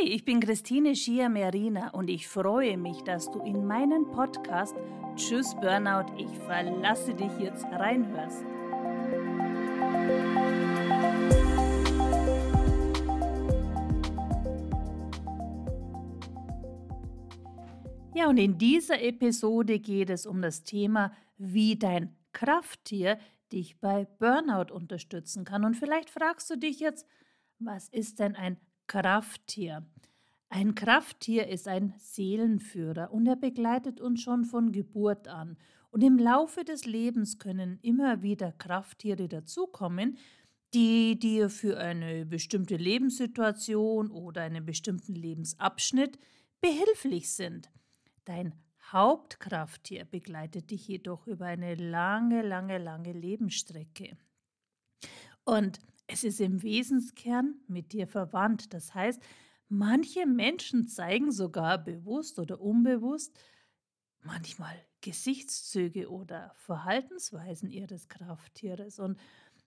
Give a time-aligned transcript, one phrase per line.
[0.00, 4.76] Hi, ich bin Christine Schier-Merina und ich freue mich, dass du in meinen Podcast
[5.16, 8.44] Tschüss Burnout, ich verlasse dich jetzt reinhörst.
[18.14, 23.18] Ja, und in dieser Episode geht es um das Thema, wie dein Krafttier
[23.52, 25.64] dich bei Burnout unterstützen kann.
[25.64, 27.06] Und vielleicht fragst du dich jetzt,
[27.58, 28.58] was ist denn ein
[28.88, 29.86] Krafttier?
[30.48, 35.58] Ein Krafttier ist ein Seelenführer und er begleitet uns schon von Geburt an.
[35.90, 40.16] Und im Laufe des Lebens können immer wieder Krafttiere dazukommen,
[40.74, 46.18] die dir für eine bestimmte Lebenssituation oder einen bestimmten Lebensabschnitt
[46.60, 47.70] behilflich sind.
[48.24, 48.54] Dein
[48.90, 54.16] Hauptkrafttier begleitet dich jedoch über eine lange, lange, lange Lebensstrecke.
[55.44, 58.72] Und es ist im Wesenskern mit dir verwandt.
[58.74, 59.22] Das heißt,
[59.68, 63.38] manche Menschen zeigen sogar bewusst oder unbewusst
[64.22, 68.98] manchmal Gesichtszüge oder Verhaltensweisen ihres Krafttieres.
[68.98, 69.18] Und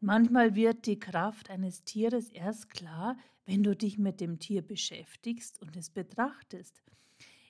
[0.00, 3.16] manchmal wird die Kraft eines Tieres erst klar,
[3.46, 6.82] wenn du dich mit dem Tier beschäftigst und es betrachtest.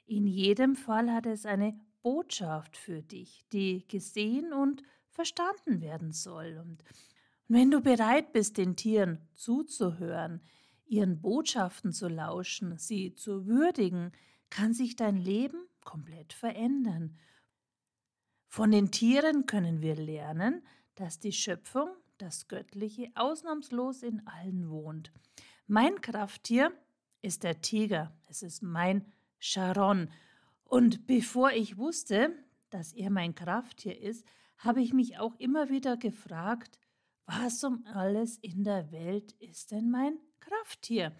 [0.06, 6.58] In jedem Fall hat es eine Botschaft für dich, die gesehen und verstanden werden soll.
[6.62, 6.84] Und
[7.48, 10.42] wenn du bereit bist, den Tieren zuzuhören,
[10.86, 14.12] ihren Botschaften zu lauschen, sie zu würdigen,
[14.50, 17.16] kann sich dein Leben komplett verändern.
[18.48, 20.62] Von den Tieren können wir lernen,
[20.94, 21.88] dass die Schöpfung,
[22.18, 25.12] das Göttliche, ausnahmslos in allen wohnt.
[25.66, 26.72] Mein Krafttier
[27.22, 28.16] ist der Tiger.
[28.26, 29.04] Es ist mein
[29.38, 30.10] Sharon.
[30.64, 32.32] Und bevor ich wusste,
[32.70, 34.24] dass er mein Krafttier ist,
[34.58, 36.78] habe ich mich auch immer wieder gefragt,
[37.26, 41.12] was um alles in der Welt ist denn mein Krafttier?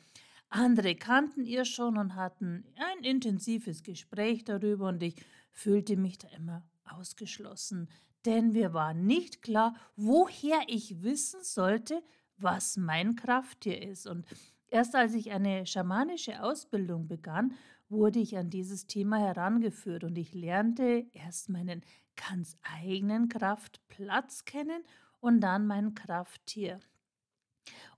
[0.49, 5.17] Andere kannten ihr schon und hatten ein intensives Gespräch darüber und ich
[5.51, 7.89] fühlte mich da immer ausgeschlossen,
[8.25, 12.03] denn mir war nicht klar, woher ich wissen sollte,
[12.37, 14.07] was mein Krafttier ist.
[14.07, 14.25] Und
[14.69, 17.55] erst als ich eine schamanische Ausbildung begann,
[17.89, 21.83] wurde ich an dieses Thema herangeführt und ich lernte erst meinen
[22.17, 24.83] ganz eigenen Kraftplatz kennen
[25.21, 26.81] und dann mein Krafttier.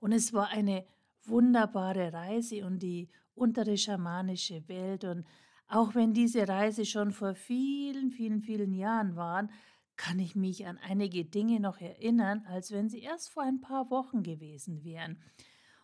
[0.00, 0.84] Und es war eine
[1.24, 5.04] wunderbare Reise und die untere schamanische Welt.
[5.04, 5.24] Und
[5.66, 9.48] auch wenn diese Reise schon vor vielen, vielen, vielen Jahren war,
[9.96, 13.90] kann ich mich an einige Dinge noch erinnern, als wenn sie erst vor ein paar
[13.90, 15.18] Wochen gewesen wären.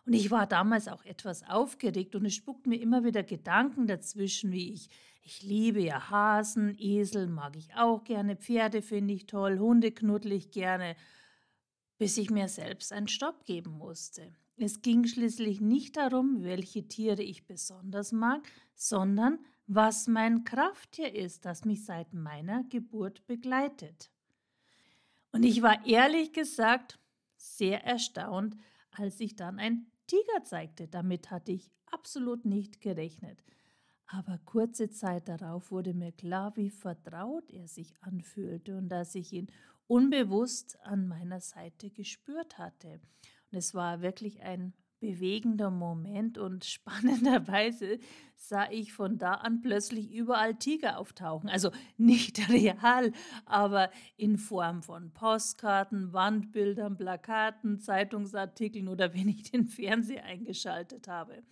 [0.05, 4.51] Und ich war damals auch etwas aufgeregt und es spuckt mir immer wieder Gedanken dazwischen,
[4.51, 4.89] wie ich,
[5.23, 10.31] ich liebe ja Hasen, Esel mag ich auch gerne, Pferde finde ich toll, Hunde knuddel
[10.31, 10.95] ich gerne,
[11.97, 14.33] bis ich mir selbst einen Stopp geben musste.
[14.57, 21.45] Es ging schließlich nicht darum, welche Tiere ich besonders mag, sondern was mein Krafttier ist,
[21.45, 24.11] das mich seit meiner Geburt begleitet.
[25.31, 26.99] Und ich war ehrlich gesagt
[27.35, 28.55] sehr erstaunt,
[28.91, 30.87] als ich dann ein Tiger zeigte.
[30.87, 33.43] Damit hatte ich absolut nicht gerechnet.
[34.07, 39.33] Aber kurze Zeit darauf wurde mir klar, wie vertraut er sich anfühlte und dass ich
[39.33, 39.47] ihn
[39.87, 42.99] unbewusst an meiner Seite gespürt hatte.
[43.51, 47.99] Und es war wirklich ein bewegender Moment und spannenderweise
[48.35, 51.49] sah ich von da an plötzlich überall Tiger auftauchen.
[51.49, 53.11] Also nicht real,
[53.45, 61.43] aber in Form von Postkarten, Wandbildern, Plakaten, Zeitungsartikeln oder wenn ich den Fernseher eingeschaltet habe.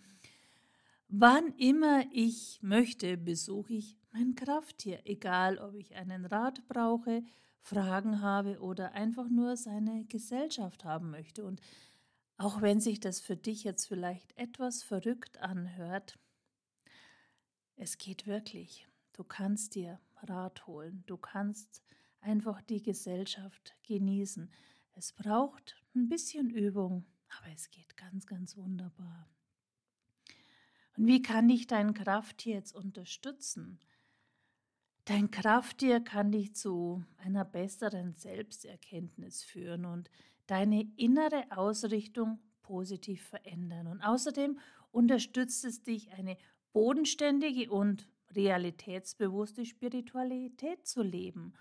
[1.16, 7.22] Wann immer ich möchte, besuche ich mein Krafttier, egal ob ich einen Rat brauche,
[7.60, 11.44] Fragen habe oder einfach nur seine Gesellschaft haben möchte.
[11.44, 11.60] Und
[12.36, 16.18] auch wenn sich das für dich jetzt vielleicht etwas verrückt anhört,
[17.76, 18.88] es geht wirklich.
[19.12, 21.84] Du kannst dir Rat holen, du kannst
[22.22, 24.50] einfach die Gesellschaft genießen.
[24.94, 27.06] Es braucht ein bisschen Übung,
[27.38, 29.28] aber es geht ganz, ganz wunderbar.
[30.96, 33.80] Und wie kann dich dein Krafttier jetzt unterstützen?
[35.04, 40.10] Dein Krafttier kann dich zu einer besseren Selbsterkenntnis führen und
[40.46, 43.86] deine innere Ausrichtung positiv verändern.
[43.86, 44.58] Und außerdem
[44.92, 46.38] unterstützt es dich, eine
[46.72, 51.52] bodenständige und realitätsbewusste Spiritualität zu leben.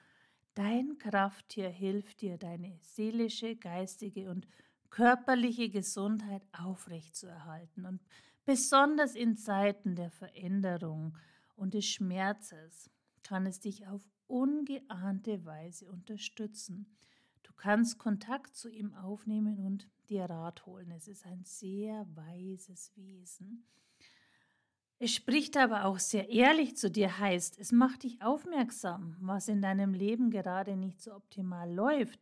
[0.55, 4.47] Dein Krafttier hilft dir, deine seelische, geistige und
[4.89, 7.85] körperliche Gesundheit aufrechtzuerhalten.
[7.85, 8.01] Und
[8.45, 11.17] besonders in Zeiten der Veränderung
[11.55, 12.89] und des Schmerzes
[13.23, 16.97] kann es dich auf ungeahnte Weise unterstützen.
[17.43, 20.91] Du kannst Kontakt zu ihm aufnehmen und dir Rat holen.
[20.91, 23.65] Es ist ein sehr weises Wesen.
[24.99, 29.61] Es spricht aber auch sehr ehrlich zu dir, heißt, es macht dich aufmerksam, was in
[29.61, 32.19] deinem Leben gerade nicht so optimal läuft.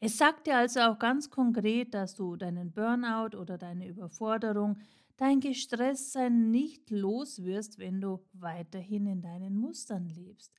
[0.00, 4.78] Es sagt dir also auch ganz konkret, dass du deinen Burnout oder deine Überforderung,
[5.16, 10.52] dein Gestresstsein nicht los wirst, wenn du weiterhin in deinen Mustern lebst.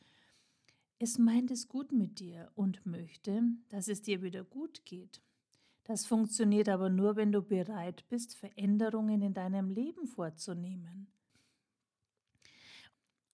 [0.99, 5.21] Es meint es gut mit dir und möchte, dass es dir wieder gut geht.
[5.83, 11.07] Das funktioniert aber nur, wenn du bereit bist, Veränderungen in deinem Leben vorzunehmen.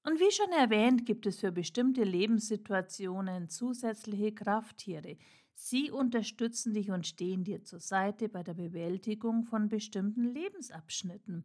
[0.03, 5.17] Und wie schon erwähnt, gibt es für bestimmte Lebenssituationen zusätzliche Krafttiere.
[5.61, 11.43] Sie unterstützen dich und stehen dir zur Seite bei der Bewältigung von bestimmten Lebensabschnitten.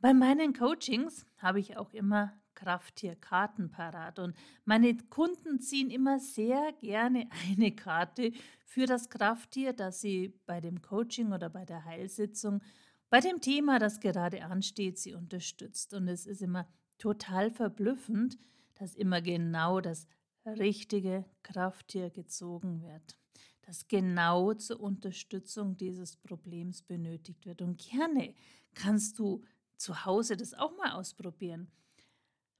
[0.00, 4.34] Bei meinen Coachings habe ich auch immer Krafttierkarten parat und
[4.64, 8.32] meine Kunden ziehen immer sehr gerne eine Karte
[8.64, 12.62] für das Krafttier, das sie bei dem Coaching oder bei der Heilsitzung,
[13.10, 15.92] bei dem Thema, das gerade ansteht, sie unterstützt.
[15.92, 16.66] Und es ist immer
[16.98, 18.38] total verblüffend,
[18.76, 20.08] dass immer genau das
[20.46, 23.18] richtige Krafttier gezogen wird,
[23.66, 27.60] das genau zur Unterstützung dieses Problems benötigt wird.
[27.62, 28.32] Und gerne
[28.74, 29.42] kannst du
[29.76, 31.68] zu Hause das auch mal ausprobieren.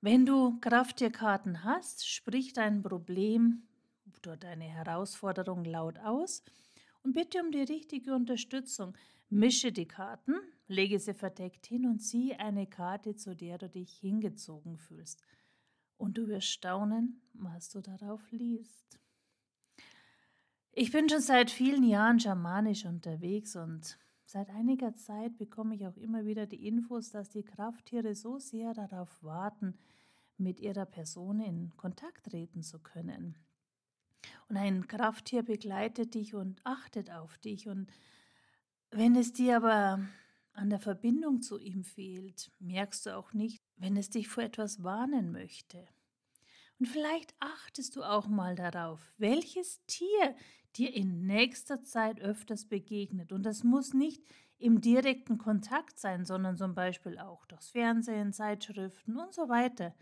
[0.01, 3.63] Wenn du Krafttierkarten hast, sprich dein Problem
[4.19, 6.43] oder deine Herausforderung laut aus
[7.03, 8.97] und bitte um die richtige Unterstützung.
[9.29, 10.35] Mische die Karten,
[10.67, 15.23] lege sie verdeckt hin und zieh eine Karte, zu der du dich hingezogen fühlst.
[15.99, 18.99] Und du wirst staunen, was du darauf liest.
[20.79, 25.97] Ich bin schon seit vielen Jahren schamanisch unterwegs und Seit einiger Zeit bekomme ich auch
[25.97, 29.79] immer wieder die Infos, dass die Krafttiere so sehr darauf warten,
[30.37, 33.37] mit ihrer Person in Kontakt treten zu können.
[34.49, 37.69] Und ein Krafttier begleitet dich und achtet auf dich.
[37.69, 37.89] Und
[38.91, 40.01] wenn es dir aber
[40.55, 44.83] an der Verbindung zu ihm fehlt, merkst du auch nicht, wenn es dich vor etwas
[44.83, 45.87] warnen möchte.
[46.79, 50.37] Und vielleicht achtest du auch mal darauf, welches Tier
[50.77, 53.33] dir in nächster Zeit öfters begegnet.
[53.33, 54.23] Und das muss nicht
[54.59, 59.95] im direkten Kontakt sein, sondern zum Beispiel auch durchs Fernsehen, Zeitschriften und so weiter.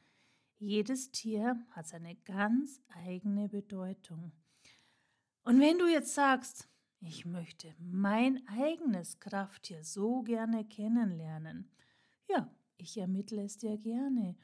[0.59, 4.33] Jedes Tier hat seine ganz eigene Bedeutung.
[5.43, 6.69] Und wenn du jetzt sagst,
[7.01, 11.71] ich möchte mein eigenes Krafttier so gerne kennenlernen,
[12.29, 14.37] ja, ich ermittle es dir gerne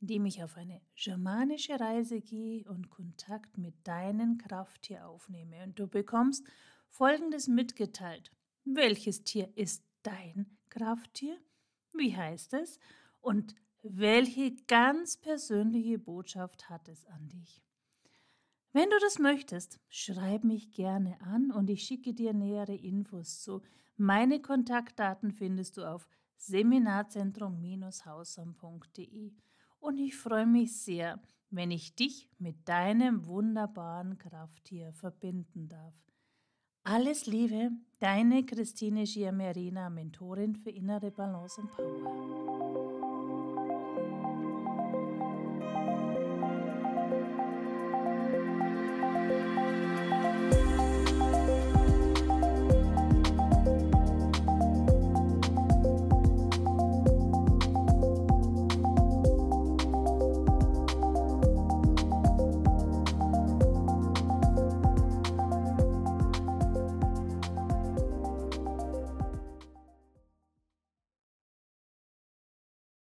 [0.00, 5.62] indem ich auf eine schamanische Reise gehe und Kontakt mit deinem Krafttier aufnehme.
[5.64, 6.44] Und du bekommst
[6.88, 8.32] Folgendes mitgeteilt.
[8.64, 11.38] Welches Tier ist dein Krafttier?
[11.92, 12.78] Wie heißt es?
[13.20, 17.62] Und welche ganz persönliche Botschaft hat es an dich?
[18.72, 23.62] Wenn du das möchtest, schreib mich gerne an und ich schicke dir nähere Infos zu.
[23.96, 26.06] Meine Kontaktdaten findest du auf
[26.36, 29.32] seminarzentrum-hausam.de
[29.80, 31.20] und ich freue mich sehr,
[31.50, 35.94] wenn ich dich mit deinem wunderbaren Krafttier verbinden darf.
[36.84, 42.95] Alles Liebe, deine Christine Giamerina, Mentorin für innere Balance und Power.